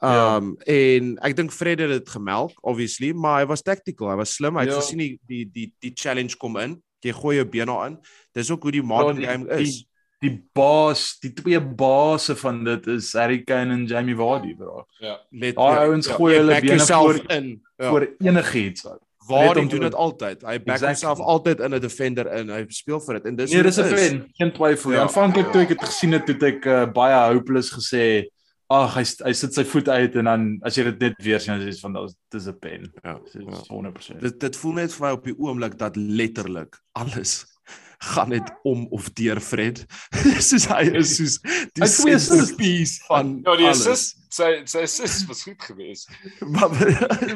[0.00, 0.36] Ja.
[0.36, 4.08] Um en ek dink Fred het dit gemelk obviously, maar hy was tactical.
[4.10, 4.56] Hy was slim.
[4.56, 4.80] Hy het Ja.
[4.80, 6.82] gesien die die die die challenge kom in.
[7.06, 7.98] Jy gooi jou been daarin.
[8.34, 9.84] Dis ook hoe die modern die- game is.
[10.24, 14.86] Die baas, die twee base van dit is Harry Kane en Jamie Vardy, bro.
[14.98, 15.18] Ja.
[15.30, 17.50] Let Daai ouens gooi jy hulle bene voor- in.
[17.76, 17.90] Ja.
[17.92, 18.86] Vir enigiets.
[19.26, 20.42] te doen dit altyd.
[20.42, 20.86] Hy back Exactly.
[20.86, 22.48] homself altyd in 'n defender in.
[22.48, 24.90] Hy speel vir dit en dis Nee, dis 'n pen, geen twyfel.
[24.92, 24.96] Ja.
[24.96, 25.02] Ja.
[25.02, 28.24] Aanvanklik toe ek dit gesien het, toe het ek uh, baie hopeless gesê,
[28.68, 31.58] "Ag, hy hy sit sy voet uit en dan as jy dit net weer sien,
[31.58, 33.62] dan is dit van dit is 'n pen." Ja, Dis ja.
[33.68, 34.20] 100%.
[34.20, 37.44] Dit dit voel net vir my op die oomblik dat letterlik alles
[38.12, 39.84] gaan net om of deur Fred.
[40.48, 41.38] soos hy is soos
[41.74, 43.86] die twee centerpiece van Ja, die alles.
[43.86, 46.10] assist, sy sy assist was goed geweest.
[46.54, 46.70] maar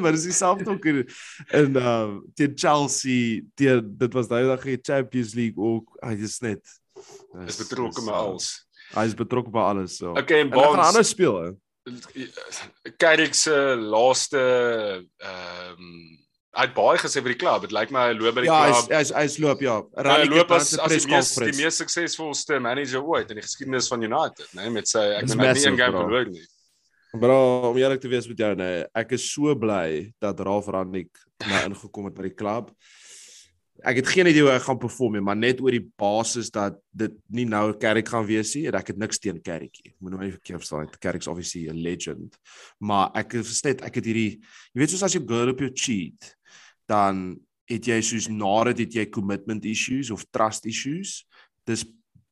[0.01, 1.07] maar dis dieselfde ook in
[1.53, 5.97] in uh teen Chelsea, teen dit was daai dag die Champions League ook.
[6.03, 6.61] Hy is net
[7.47, 8.67] Is betrokke met alles.
[8.95, 10.15] Hy is betrokke by alles so.
[10.19, 11.37] Okay, en En hy gaan Bonds anders speel.
[12.99, 16.17] Carrick se laaste ehm um,
[16.51, 17.63] hy het baie gesê vir die klub.
[17.63, 18.95] Dit lyk my hy loop by die Ja, hy is, klub.
[18.97, 19.77] hy is hy is loop ja.
[19.95, 23.91] Hy Ranić loop as as die mees die mees suksesvolste manager ooit in die geskiedenis
[23.93, 26.47] van United, né, nee, met sy ek net nie een game verloor nie.
[27.11, 27.39] Bro,
[27.71, 31.63] om eerlik te wees met jou, nee, ek is so bly dat Ralf Rangnick nou
[31.71, 32.69] ingekom het by die klub.
[33.87, 36.79] Ek het geen idee hoe hy gaan perform nie, maar net oor die basis dat
[36.97, 39.71] dit nie nou Carrick gaan wees nie ek het niks teen nie.
[39.87, 42.37] Ek moet nou nie verkeerd verstaan, Carrick's obviously a legend.
[42.79, 45.71] Maar ek is net ek het hierdie jy weet soos as jy girl op jou
[45.73, 46.35] cheat,
[46.89, 47.39] dan
[47.71, 51.25] het jy soos nadat het jy commitment issues of trust issues.
[51.67, 51.87] Dis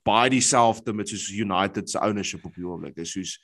[0.05, 2.97] baie dieselfde met soos United se ownership op die oomblik.
[2.97, 3.39] Dis soos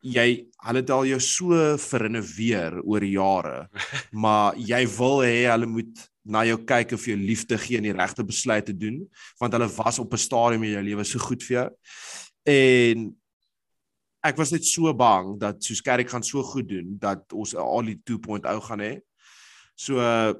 [0.00, 0.28] jy
[0.66, 3.56] hulle het al jou so verinneweer oor jare
[4.24, 7.94] maar jy wil hê hulle moet na jou kyk of jy liefde gee en die
[7.94, 8.98] regte besluit te doen
[9.40, 11.68] want hulle was op 'n stadium in jou lewe so goed vir jou.
[12.46, 13.14] En
[14.26, 17.58] ek was net so bang dat soos Carrick gaan so goed doen dat ons 'n
[17.58, 19.00] Ali 2.0 gaan hê.
[19.76, 20.34] So uh,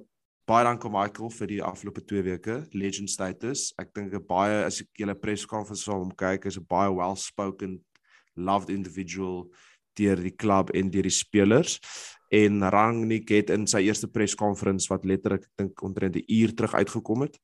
[0.46, 2.66] baie dankie Michael vir die afgelope 2 weke.
[2.72, 3.72] Legend status.
[3.78, 7.16] Ek dink 'n baie as ek julle perskonferensie sal hom kyk is 'n baie well
[7.16, 7.80] spoken
[8.36, 9.46] loved individual
[9.96, 11.80] deur die klub en deur die spelers
[12.28, 16.74] en Rangnick het in sy eerste perskonferensie wat letterlik ek dink omtrent 'n uur terug
[16.74, 17.38] uitgekom het,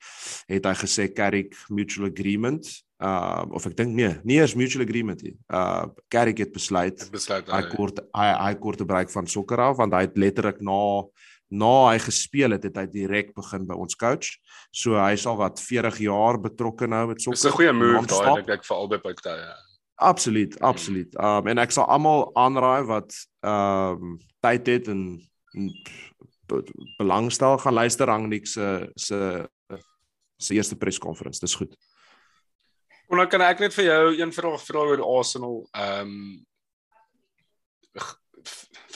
[0.49, 2.67] het hy gesê Carrick mutual agreement
[3.03, 5.37] uh of ek dink nee, nie eers mutual agreement nie.
[5.51, 9.61] Uh Carrick het besluit Ek besluit hy hy kort hy hy kort gebruik van sokker
[9.61, 11.07] af want hy het letterlik na
[11.53, 14.39] na hy gespeel het, het hy direk begin by ons coach.
[14.73, 17.37] So hy is al wat 40 jaar betrokke nou met sokker.
[17.37, 19.72] Dis 'n goeie move daai dink ek vir albei partye.
[19.95, 21.15] Absoluut, absoluut.
[21.21, 23.15] Um en ek sal almal aanraai wat
[23.47, 25.03] um tyd het en,
[25.55, 25.69] en
[26.51, 26.63] be,
[26.99, 29.49] belangstel gaan luister Rangnick se se
[30.43, 31.45] se eerste perskonferensie.
[31.47, 31.77] Dis goed.
[33.07, 35.61] Kon dan kan ek net vir jou een vraag vra oor Arsenal.
[35.77, 36.43] Ehm
[37.95, 38.19] g-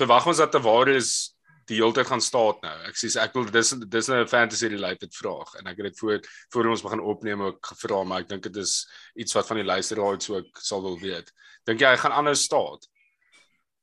[0.01, 1.36] verwag ons dat Tavares
[1.71, 2.75] die hele tyd gaan staan nou.
[2.89, 6.21] Ek sê ek wil dis dis 'n fantasy related vraag en ek het dit voor
[6.53, 9.67] voor ons begin opneem ook gevra maar ek dink dit is iets wat van die
[9.67, 11.33] luisteraars ook sal wil weet.
[11.67, 12.79] Dink jy hy gaan anders staan?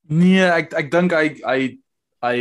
[0.09, 1.59] Nee, ek ek dink hy hy
[2.23, 2.39] hy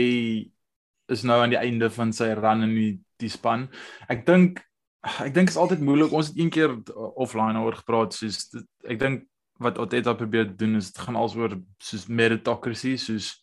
[1.08, 3.68] is nou aan die einde van sy run in die die span.
[4.08, 4.62] Ek dink
[5.02, 6.12] ek dink is altyd moeilik.
[6.12, 9.26] Ons het een keer offline oor gepraat soos dit, ek dink
[9.62, 13.34] wat Oteta probeer doen is dit gaan alsoor soos meritocracy soos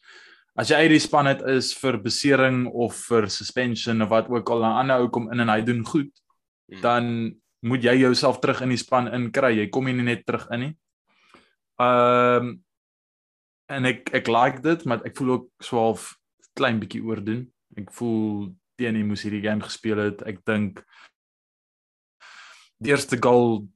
[0.60, 4.50] as jy uit die span het is vir besering of vir suspension of wat ook
[4.50, 6.12] al 'n ander ou kom in en hy doen goed,
[6.70, 6.82] Hmm.
[6.82, 7.06] dan
[7.66, 9.56] moet jy jouself terug in die span inkry.
[9.58, 10.74] Jy kom nie net terug in nie.
[11.80, 12.64] Ehm um,
[13.70, 16.16] en ek ek like dit, maar ek voel ook so half
[16.58, 17.44] klein bietjie oordoen.
[17.78, 20.24] Ek voel teen hy moes hierdie game gespeel het.
[20.26, 20.82] Ek dink
[22.82, 23.68] die eerste goal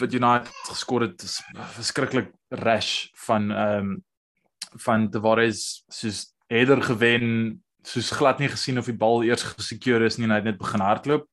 [0.00, 1.40] wat United geskor het is
[1.76, 3.98] verskriklik rash van ehm um,
[4.84, 10.18] van Tavares soos header gewen, soos glad nie gesien of die bal eers gesecure is
[10.18, 11.26] nie en hy het net begin hardloop.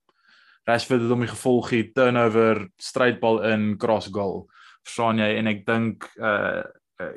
[0.67, 4.45] Rashford het hom gevolg gee turnover, strydbal in, cross goal.
[4.83, 6.63] Verstaan jy en ek dink uh,
[7.03, 7.15] uh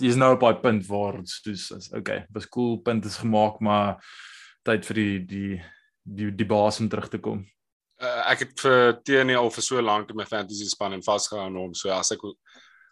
[0.00, 4.00] dis nou op 'n punt waar soos is okay, was cool punt is gemaak, maar
[4.64, 5.62] tyd vir die die
[6.02, 7.44] die die baas om terug te kom.
[8.00, 11.44] Uh, ek het vir Tierney al vir so lank in my fantasy span en vasgehou
[11.44, 11.74] aan hom.
[11.74, 12.24] So as ek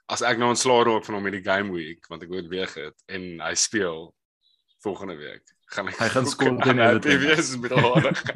[0.09, 2.97] as ek nou ontslaa raak van hom in die game week want ek oorweeg het
[3.13, 4.09] en hy speel
[4.85, 7.21] volgende week gaan ek Hy gaan aan teen Everton.
[7.27, 8.17] wees met daardie.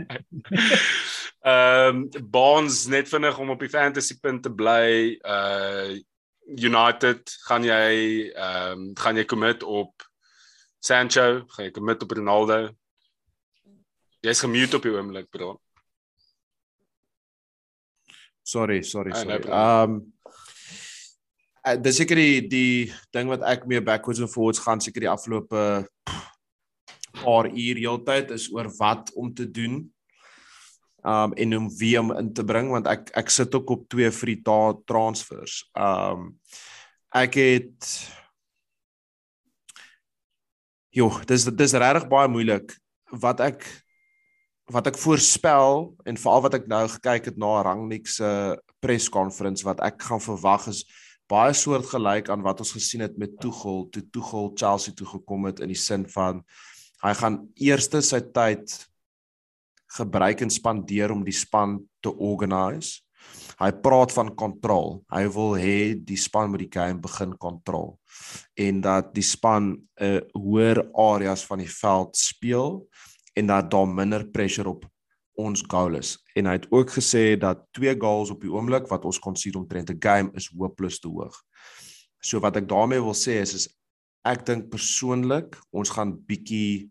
[1.43, 5.19] Ehm um, Barnes net vinnig om op die fantasy punt te bly.
[5.27, 5.99] Uh
[6.59, 10.05] United gaan jy ehm um, gaan jy commit op
[10.83, 12.61] Sancho, gaan jy commit op Ronaldo?
[14.23, 15.57] Jy's gemute op die oomblik, bro.
[18.43, 19.39] Sorry, sorry, sorry.
[19.41, 19.59] problem.
[19.59, 20.13] Um
[21.66, 25.12] uh, dis seker die die ding wat ek mee backwards and forwards gaan seker die
[25.12, 25.64] afgelope
[27.22, 29.83] paar uur heeltyd is oor wat om te doen.
[31.03, 34.11] Um en om wie om in te bring want ek ek sit ook op twee
[34.14, 35.62] free ta transfers.
[35.75, 36.37] Um
[37.14, 37.92] ek het
[40.92, 42.75] Jo, dis dis regtig baie moeilik
[43.22, 43.64] wat ek
[44.72, 48.29] wat ek voorspel en veral wat ek nou gekyk het na Rangnick se
[48.85, 50.85] perskonferensie wat ek gaan verwag is
[51.33, 55.62] baie soortgelyk aan wat ons gesien het met Tuchel toe Tuchel Chelsea toe gekom het
[55.64, 56.42] in die sin van
[57.03, 58.75] hy gaan eerste sy tyd
[59.97, 63.03] gebruik en spandeer om die span te organise.
[63.61, 65.03] Hy praat van kontrol.
[65.12, 67.95] Hy wil hê die span moet die game begin kontrol
[68.59, 72.83] en dat die span 'n uh, hoër areas van die veld speel
[73.38, 74.85] en dat daar minder pressure op
[75.38, 76.16] ons goal is.
[76.37, 79.55] En hy het ook gesê dat twee goals op die oomblik wat ons kon sien
[79.57, 81.35] omtrent 'n game is hopeloos te hoog.
[82.21, 83.68] So wat ek daarmee wil sê is is
[84.25, 86.90] ek dink persoonlik ons gaan bietjie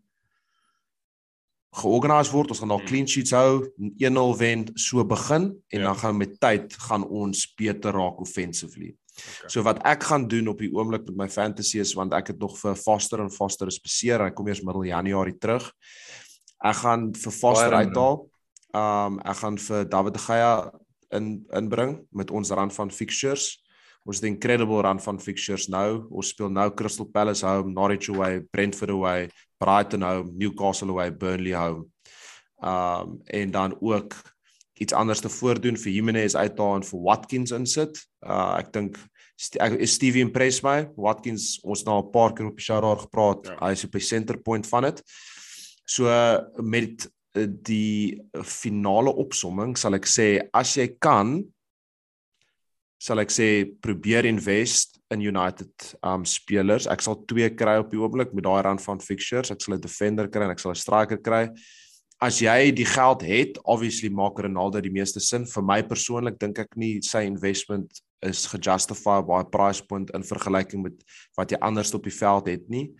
[1.72, 2.50] georganiseer word.
[2.52, 3.62] Ons gaan daar clean sheets hou,
[3.98, 5.86] 1-0 wen, so begin en Ja.
[5.86, 8.94] dan gaan met tyd gaan ons beter raak offensively.
[9.12, 9.48] Okay.
[9.48, 12.38] So wat ek gaan doen op die oomblik met my fantasy is want ek het
[12.38, 14.20] nog vir Foster en Foster is beseer.
[14.24, 15.72] Hy kom eers middel Januarie terug.
[16.64, 18.28] Ek gaan vir Foster uithaal.
[18.72, 20.52] Um ek gaan vir David de Gea
[21.12, 23.60] in inbring met ons rand van fixtures.
[24.04, 26.06] Ons het 'n incredible run van fixtures nou.
[26.10, 31.52] Ons speel nou Crystal Palace home, Norwich away, Brentford away, Brighton home, Newcastle away, Burnley
[31.52, 31.86] home.
[32.62, 34.14] Um en dan ook
[34.74, 38.06] iets anders te voordoen vir Jimenez uithaal en vir Watkins insit.
[38.24, 38.98] Uh ek dink
[39.60, 40.88] ek is Stevie impress my.
[40.96, 43.46] Watkins ons nou 'n paar keer op die show daar gepraat.
[43.46, 43.56] Ja.
[43.66, 45.02] Hy is op die center point van dit.
[45.84, 46.06] So
[46.56, 51.38] met die finale opsomming sal ek sê as jy kan
[53.02, 53.46] sal ek sê
[53.82, 55.72] probeer invest in United
[56.06, 56.86] um spelers.
[56.86, 59.50] Ek sal twee kry op die oomblik met daai rand van fixtures.
[59.50, 61.50] Ek sal 'n defender kry en ek sal 'n striker kry.
[62.20, 65.44] As jy die geld het, obviously maak Ronaldo die meeste sin.
[65.44, 67.90] Vir my persoonlik dink ek nie sy investment
[68.22, 70.94] is gejustify by price point in vergelyking met
[71.36, 72.94] wat jy anders op die veld het nie.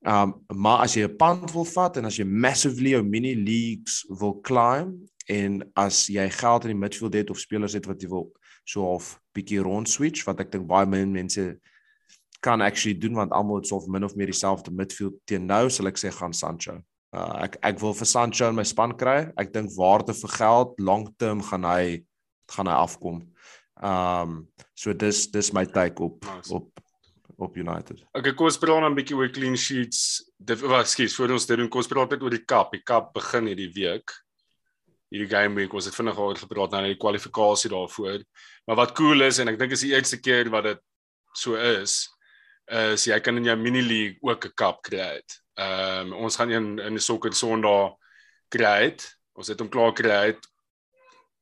[0.00, 4.06] Um maar as jy 'n punt wil vat en as jy massively jou mini leagues
[4.08, 8.08] wil climb en as jy geld in die midfield het of spelers het wat jy
[8.08, 8.30] wil
[8.64, 11.60] so half bietjie rond switch wat ek dink baie min mense
[12.40, 15.68] kan actually doen want almal het so of min of meer dieselfde midfield teen nou
[15.70, 16.80] sal ek sê gaan Sancho.
[17.12, 19.32] Uh, ek ek wil vir Sancho in my span kry.
[19.36, 22.04] Ek dink waarde vir geld long term gaan hy
[22.54, 23.20] gaan hy afkom.
[23.82, 26.54] Um so dis dis my take op Nice.
[26.54, 26.70] op
[27.40, 28.02] op United.
[28.12, 30.30] Okay, kom ons praat dan 'n bietjie oor clean sheets.
[30.36, 32.72] Dit was skielik voor ons dit doen, kom ons praat net oor die kap.
[32.72, 34.12] Die kap begin hierdie week.
[35.10, 38.22] Hierdie game week ons het vinnig oor gepraat nou die kwalifikasie daarvoor.
[38.66, 40.80] Maar wat cool is en ek dink is die eerste keer wat dit
[41.34, 42.08] so is,
[42.70, 45.20] is jy kan in jou mini league ook 'n kap kry.
[45.56, 47.96] Ehm um, ons gaan een in die sokker Sondag
[48.48, 48.96] kry.
[49.34, 50.36] Ons het hom klaar kry.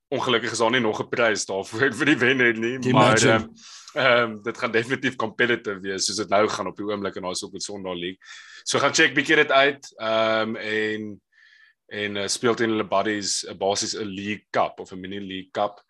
[0.08, 0.18] Het.
[0.18, 3.48] Ongelukkig is daar nie nog 'n prys daarvoor vir die wenner nie, Can maar
[3.94, 7.22] ehm um, dit gaan definitief competitive wees soos dit nou gaan op die oomblik en
[7.22, 8.18] daar's op die Sondag League.
[8.64, 9.88] So gaan check bietjie dit uit.
[9.96, 11.20] Ehm um, en
[11.88, 15.50] en uh, speel teen hulle buddies 'n basies 'n league cup of 'n mini league
[15.50, 15.82] cup.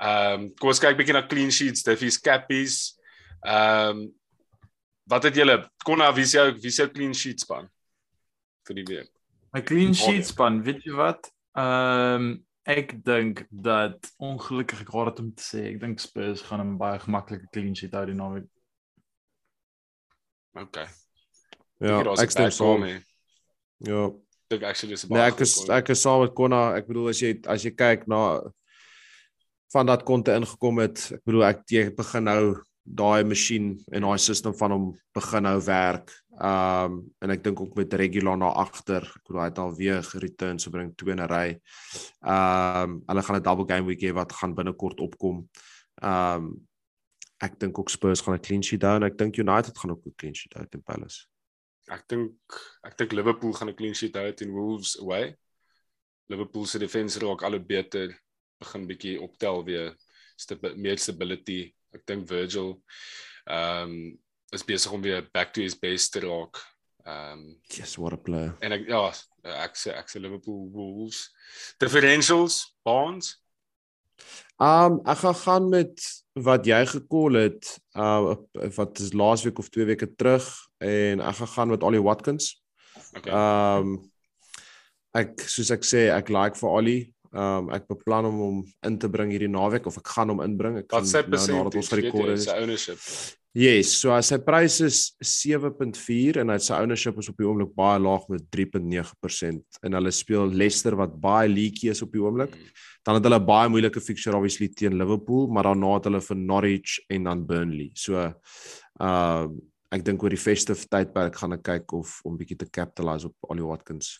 [0.00, 2.98] Ehm um, kom ons kyk bietjie na clean sheets, diffies, cappies.
[3.44, 4.14] Ehm um,
[5.06, 7.68] wat het julle Konna wie se wie se clean sheet span
[8.66, 9.10] vir die week?
[9.52, 11.30] My clean sheet span, weet jy wat?
[11.54, 16.60] Ehm ek dink dat ongelukkig ek haat dit om te sê, ek dink Spurs gaan
[16.64, 18.46] 'n baie gemaklike clean sheet hou die naweek.
[20.54, 20.86] Okay.
[21.82, 22.84] Ja, ek stem saam.
[23.84, 24.10] Ja.
[24.48, 25.76] Dink actually dis 'n Nee, baie ek is call.
[25.76, 26.76] ek is saam met Konna.
[26.76, 28.40] Ek bedoel as jy as jy kyk na
[29.72, 34.18] van dat konte ingekom het, ek bedoel ek jy begin nou daai masjien en daai
[34.20, 36.12] stelsel van hom begin nou werk.
[36.34, 39.02] Um en ek dink ook met regular na agter.
[39.02, 41.48] Ek bedoel hy het al weer gereturn so bring twee in 'n ry.
[42.20, 45.48] Um hulle gaan 'n double game week hê wat gaan binnekort opkom.
[46.02, 46.66] Um
[47.40, 50.06] ek dink ook Spurs gaan 'n clean sheet hou en ek dink United gaan ook
[50.06, 51.26] 'n clean sheet hou teen Palace.
[51.88, 52.36] Ek dink
[52.84, 55.36] ek dink Liverpool gaan 'n clean sheet hou teen Wolves away.
[56.28, 58.14] Liverpool se defensie raak al hoe beter,
[58.58, 59.94] begin bietjie optel weer,
[60.36, 61.74] stabi meer stability.
[61.94, 62.76] Ek dink Virgil
[63.44, 64.18] ehm um,
[64.54, 66.60] is besig om weer back to his base te raak.
[67.06, 68.54] Ehm um, Yes, what a player.
[68.60, 69.06] en ek ja,
[69.64, 71.30] ek sê ek sê Liverpool Wolves.
[71.82, 73.34] Differentials, Bonds.
[74.62, 76.04] Um ek gaan gaan met
[76.38, 78.36] wat jy gekol het uh
[78.76, 80.46] wat is laasweek of 2 weke terug
[80.78, 82.52] en ek gaan gaan met Ollie Watkins.
[83.16, 83.32] Okay.
[83.34, 83.96] Um
[85.14, 87.13] ek soos ek sê ek like vir Ollie.
[87.34, 90.78] Um ek beplan om hom in te bring hierdie naweek of ek gaan hom inbring.
[90.84, 92.44] Ek Wat gaan nou nadat ons gerekord percentage, is.
[92.46, 93.40] sy ownership.
[93.54, 97.70] Yes, so as sy prys is 7.4 en hy sy ownership is op die oomblik
[97.78, 102.56] baie laag met 3.9% en hulle speel Leicester wat baie leaky is op die oomblik.
[102.58, 102.72] Mm.
[103.06, 106.96] Dan het hulle baie moeilike fixture obviously teen Liverpool, maar daarna het hulle vir Norwich
[107.14, 107.92] en dan Burnley.
[107.94, 108.26] So
[109.00, 109.46] uh
[109.94, 113.46] ek dink oor die festive tydperk gaan ek kyk of om bietjie te capitalize op
[113.54, 114.16] Ollie Watkins.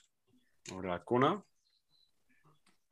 [0.71, 1.41] Alright, Konna.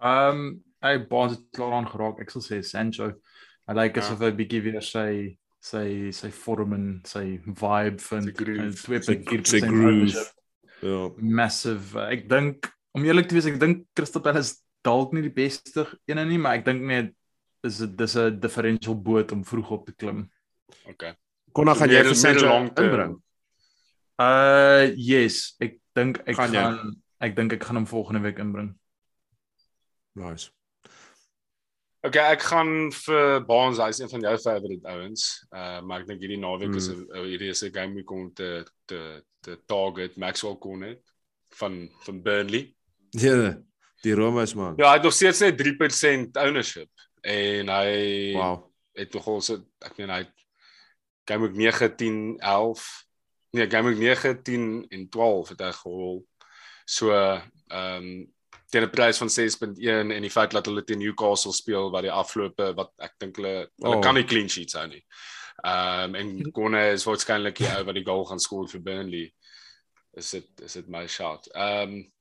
[0.02, 2.20] Ehm um, hy baas het klaar aan geraak.
[2.20, 3.12] Ek sal sê Sancho.
[3.68, 4.02] Hy lyk Ja.
[4.02, 8.24] asof hy bietjie weer sy sy sy vorm en sy vibe vind.
[8.24, 8.64] Sy groove.
[8.64, 10.24] En Sy- 2.4% sy groove.
[10.82, 11.08] Ja.
[11.18, 11.96] Massive.
[12.10, 16.18] Ek dink om eerlik te wees, ek dink Crystal Palace dalk nie die beste een
[16.28, 17.12] nie, maar ek dink net
[17.62, 20.28] is dit dis 'n differential boot om vroeg op te klim.
[20.90, 21.14] Okay.
[21.54, 23.22] Konna gaan jy vir Sancho inbring?
[24.18, 28.74] Uh yes, ek dink ek Gaan gaan, ek dink ek gaan hom volgende week inbring.
[30.14, 30.50] Nice.
[32.02, 35.26] Okay, ek gaan vir Barnes, hy's een van jou favorite ouens.
[35.54, 36.98] Uh maar ek dink hierdie naweek is Mm.
[36.98, 41.00] 'n uh, hierdie is 'n game week om te te te target Maxwell Cornet
[41.54, 42.74] van van Burnley.
[43.10, 43.54] Ja,
[44.02, 44.74] die Rome's man.
[44.76, 46.90] Ja, hy het nog steeds net 3% ownership
[47.22, 48.66] en hy Wow.
[48.94, 50.26] het nogal so ek meen hy
[51.24, 53.06] game week 9, 10, 11
[53.52, 56.26] nee, game week 9, 10 en 12 het hy gehol.
[56.84, 58.32] So ehm um,
[58.72, 62.12] teen 'n prys van 6.1 en die feit dat hulle teen Newcastle speel wat die
[62.14, 64.00] afloope wat ek dink hulle hulle Oh.
[64.02, 65.02] kan nie clean sheets hou nie.
[65.64, 69.28] Ehm um, en Gonne is waarskynlik die ou wat die goal gaan skoor vir Burnley.
[70.16, 71.46] Is dit is dit my shot.
[71.54, 72.12] Ehm um,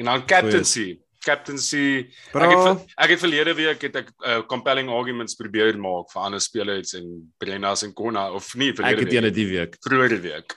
[0.00, 0.88] en dan captaincy.
[1.20, 1.98] Captaincy
[2.32, 6.22] Ek het Bro, ek het verlede week het ek uh, compelling arguments probeer maak vir
[6.22, 9.76] ander spelers en Brennas en Konna of nie ek verlede het week ene die week.
[9.84, 10.56] vroeëre week.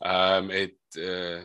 [0.00, 1.42] Ehm um, het uh,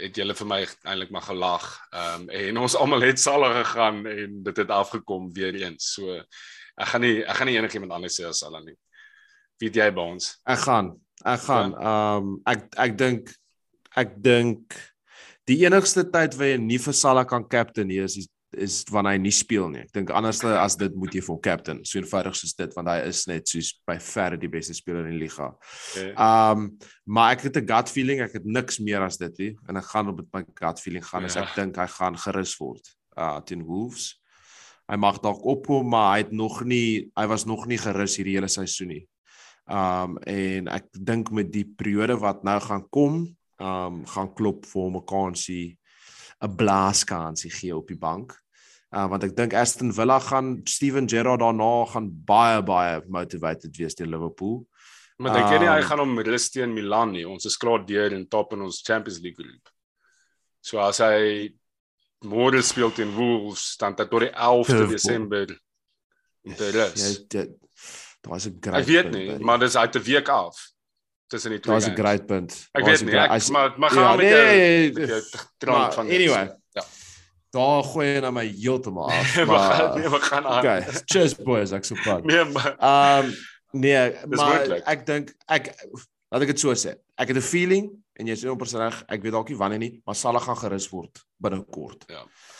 [0.00, 1.66] het julle vir my eintlik maar gelag.
[1.92, 5.92] Ehm um, en ons almal het salle gegaan en dit het afgekom weer eens.
[5.94, 8.76] So ek gaan nie ek gaan nie enigiemand anders sê as Salah nie.
[9.60, 10.32] Weet jy by ons?
[10.48, 10.94] Ek gaan.
[11.24, 11.76] Ek gaan.
[11.76, 11.92] Ja.
[11.92, 13.34] Ehm um, ek ek dink
[13.98, 14.78] ek dink
[15.50, 18.16] die enigste tyd waar jy nie vir Salah kan captain nie is
[18.52, 19.80] is wanneer hy nie speel nie.
[19.84, 21.84] Ek dink anders as dit moet jy vir hom captain.
[21.84, 25.12] So eenvoudig soos dit want hy is net soos by verre die beste speler in
[25.18, 25.50] die liga.
[25.94, 26.10] Okay.
[26.16, 29.56] Ehm um, maar ek het 'n gut feeling, ek het niks meer as dit nie
[29.68, 31.42] en ek gaan op met my gut feeling gaan as Ja.
[31.42, 34.16] ek dink hy gaan gerus word uh teen Wolves.
[34.88, 38.34] Hy mag dalk opkom, maar hy het nog nie hy was nog nie gerus hierdie
[38.34, 39.06] hele seisoen nie.
[39.68, 44.82] Um en ek dink met die periode wat nou gaan kom, um gaan klop vir
[44.82, 45.78] hom 'n kansie
[46.40, 48.34] 'n blaaskansie gee op die bank.
[48.90, 53.94] Uh want ek dink Aston Villa gaan Steven Gerrard daarna gaan baie baie motivated wees
[53.94, 54.66] teen Liverpool.
[55.20, 57.26] Maar dink jy nie hy Ehm, gaan hom rus teen Milan nie?
[57.28, 59.68] Ons is klaar deur en top in ons Champions League groep.
[60.60, 61.52] So as hy
[62.24, 64.96] môre speel teen Wolves, dan tot die 11de Curveball.
[64.96, 65.60] Desember
[66.44, 67.56] om te Ja, dit
[68.20, 70.56] daar's 'n Ek great weet punt, nie, maar dis uit 'n week af
[71.30, 71.72] tussen die twee.
[71.76, 72.68] daar's 'n great punt.
[72.74, 75.20] Ek weet nie, ek as- maar maar ja, gaan met nee, jou nee,
[75.58, 76.46] trant van anyway.
[76.74, 76.84] Ja.
[77.50, 79.36] Daar gooi jy na my heeltemal af.
[79.46, 80.58] Maar gaan nee, we gaan aan.
[80.58, 82.24] okay, cheers boys, ek sopat.
[82.30, 82.74] Nee, maar
[83.22, 83.34] um,
[83.70, 84.82] nee, Dis maar moeilik.
[84.86, 85.74] ek dink ek
[86.30, 86.94] laat ek dit so sê.
[87.16, 87.90] Ek het 'n feeling
[88.20, 89.02] en jy's 100% reg.
[89.08, 92.04] Ek weet dalk nie wanneer nie, maar Salah gaan gerus word binnekort.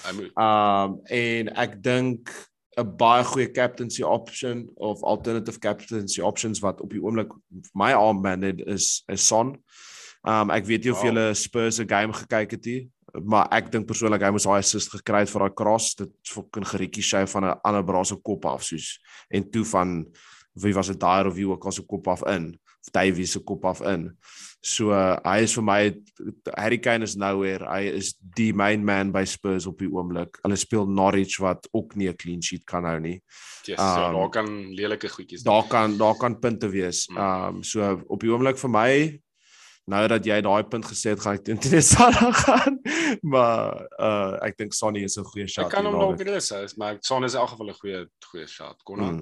[0.07, 2.31] hy moet Um en ek dink
[2.79, 7.33] 'n baie goeie captaincy option of alternative captaincy options wat op die oomblik
[7.75, 9.57] my armband het is is Son.
[10.23, 11.07] Um ek weet nie of Wow.
[11.07, 12.91] julle Spurs se game gekyk het nie,
[13.25, 15.95] maar ek dink persoonlik hy moes daai assist gekry het vir daai cross.
[15.95, 18.99] Dit fucking geriekie sy van 'n ander bra se kop af soos
[19.31, 20.07] en toe van
[20.55, 23.41] wie was dit daar of wie ook al se kop af in of Davey se
[23.41, 24.11] kop af in.
[24.63, 25.79] So uh, hy is vir my
[26.57, 27.65] Harry Kane is nowhere.
[27.65, 30.37] Hy is die main man by Spurs op die oomblik.
[30.45, 33.23] Hulle speel Norwich wat ook nie 'n clean sheet kan hou nie.
[33.65, 35.43] yes, so Um, daar kan lelike goedjies.
[35.43, 37.09] Daar kan daar kan punte wees.
[37.09, 37.17] Mm.
[37.17, 39.21] Um so op die oomblik vir my
[39.87, 42.81] nou dat jy daai punt gesê het, gaan ek teen Salah gaan.
[43.23, 45.65] Maar uh ek dink Sonny is 'n goeie shot.
[45.65, 46.35] Ek kan hom dalk naweek.
[46.35, 48.77] rus, hou, maar Son is in elk geval 'n goeie goeie shot.
[48.85, 49.15] Kon aan.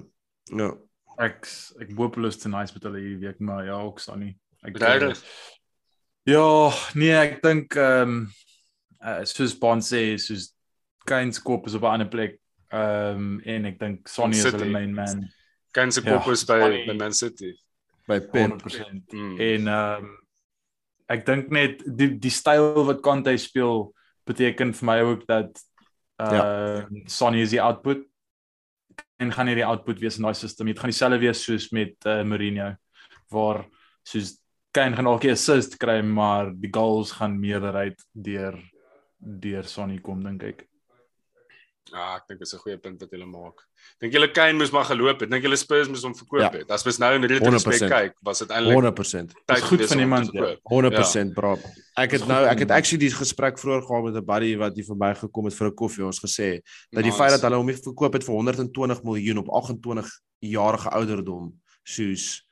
[0.51, 0.59] Mm.
[0.59, 0.75] Ja.
[1.19, 1.47] Ek
[1.83, 4.35] ek hoop hulle is te nice met hulle hierdie week, maar ja, ook staan nie.
[4.67, 5.23] Ek Regtig?
[6.29, 8.21] Ja, nee, ek dink ehm um,
[9.01, 10.53] uh, soos Bond sê, soos
[11.09, 12.39] Kane se kop is op 'n ander plek.
[12.71, 15.27] Ehm um, en ek dink Sonny is hulle main man.
[15.73, 17.55] Kane se Ja, kop is by Sonny- by Man City.
[18.07, 18.63] By Pep.
[19.13, 19.41] Mm.
[19.41, 20.19] En ehm um,
[21.09, 23.89] ek dink net die die styl wat Kante speel
[24.29, 25.65] beteken vir my ook dat
[26.21, 26.89] uh ja.
[27.07, 28.05] Sonny is die output
[29.19, 30.67] en gaan nie die output wees in daai stelsel.
[30.67, 32.75] Dit gaan dieselfde wees soos met uh, Mourinho
[33.33, 33.65] waar
[34.07, 34.37] soos
[34.71, 38.59] Kane gaan dalk 'n assist kry, maar die goals gaan meerderheid deur
[39.19, 40.68] deur Sonny kom dink ek.
[41.93, 43.63] Ja, ek dink dit is 'n goeie punt wat jy maak.
[44.01, 45.31] Dink julle Kane moes maar geloop het.
[45.31, 46.51] Dink julle Spurs moes hom verkoop ja.
[46.51, 46.71] het.
[46.71, 49.33] As mens nou in retrospect kyk, was dit eintlik 100%.
[49.47, 50.33] Dit is goed van iemand.
[50.33, 50.57] Ja.
[50.57, 51.35] 100% ja.
[51.35, 51.57] bro.
[51.97, 54.85] Ek het nou ek het actually die gesprek vroeër gehad met 'n buddy wat hier
[54.85, 56.05] verbygekom het vir 'n koffie.
[56.05, 56.61] Ons gesê
[56.91, 57.17] dat die nice.
[57.17, 62.45] feit dat hulle hom verkoop het vir 120 miljoen op 28 jarige ouderdom, soos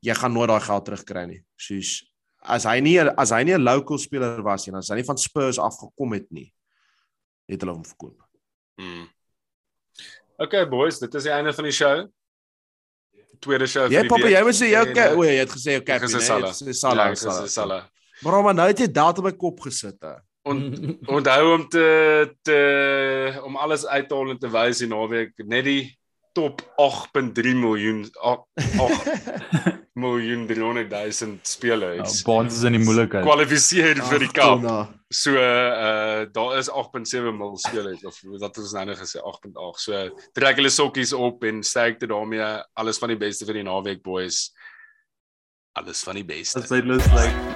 [0.00, 1.42] jy gaan nooit daai geld terugkry nie.
[1.56, 2.04] Soos
[2.44, 5.18] as hy nie as hy nie 'n local speler was nie, as hy nie van
[5.18, 6.52] Spurs afgekom het nie,
[7.48, 8.23] het hulle hom verkoop.
[8.80, 9.08] Hmm.
[10.44, 12.04] Okay boys, dit is die einde van die show.
[13.44, 14.10] Tweede show vir die week.
[14.10, 16.22] Ja, pappa, jy moet sê jy okay, o, jy het gesê okay, jy het gesê
[16.26, 16.54] Salah.
[16.54, 17.82] Jy het gesê Salah.
[18.24, 20.14] Maar maar nou het jy daad op my kop gesit hè.
[20.44, 20.58] En
[21.16, 21.86] onthou om te
[22.42, 22.58] te
[23.44, 25.84] om alles uit te haal en te wys die naweek net die
[26.34, 28.42] top 8.3 miljoen 8
[30.04, 32.18] miljoen 300 000 spelers.
[32.18, 33.22] Ja, Bonds is in die moeilikheid.
[33.22, 34.66] Kwalifiseer vir die cup.
[35.14, 39.82] So uh daar is 8.7 miljoen spelers of wat ons nou net gesê 8.8.
[39.86, 40.04] So
[40.34, 42.42] trek hulle sokkies op en sterkte daarmee.
[42.74, 44.48] Alles van die beste vir die naweek boys.
[45.78, 46.60] Alles van die beste.
[46.60, 47.53] Dit is lus like